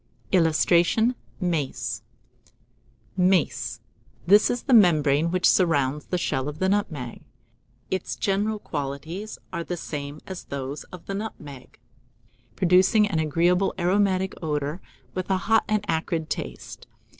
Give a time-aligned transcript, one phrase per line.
[0.31, 2.01] [Illustration: MACE.]
[3.15, 3.81] MACE.
[4.25, 7.21] This is the membrane which surrounds the shell of the nutmeg.
[7.91, 11.77] Its general qualities are the same as those of the nutmeg,
[12.55, 14.81] producing an agreeable aromatic odour,
[15.13, 16.87] with a hot and acrid taste.